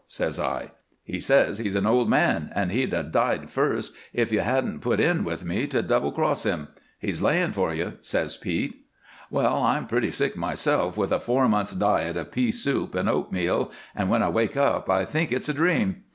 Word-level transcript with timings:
says 0.07 0.39
I. 0.39 0.71
"'He 1.03 1.19
says 1.19 1.59
he's 1.59 1.75
an 1.75 1.85
old 1.85 2.09
man, 2.09 2.51
and 2.55 2.71
he'd 2.71 2.91
'a' 2.91 3.03
died 3.03 3.51
first 3.51 3.93
if 4.13 4.31
you 4.31 4.39
hadn't 4.39 4.79
put 4.79 4.99
in 4.99 5.23
with 5.23 5.45
me 5.45 5.67
to 5.67 5.83
double 5.83 6.11
cross 6.11 6.41
him. 6.41 6.69
He's 6.97 7.21
laying 7.21 7.51
for 7.51 7.71
you,' 7.71 7.99
says 8.01 8.35
Pete. 8.35 8.87
"Well, 9.29 9.61
I'm 9.61 9.85
pretty 9.85 10.09
sick 10.09 10.35
myself, 10.35 10.97
with 10.97 11.11
a 11.11 11.19
four 11.19 11.47
months' 11.47 11.73
diet 11.75 12.17
of 12.17 12.31
pea 12.31 12.51
soup 12.51 12.95
and 12.95 13.07
oatmeal, 13.07 13.69
and 13.95 14.09
when 14.09 14.23
I 14.23 14.29
wake 14.29 14.57
up 14.57 14.89
I 14.89 15.05
think 15.05 15.31
it's 15.31 15.49
a 15.49 15.53
dream. 15.53 16.01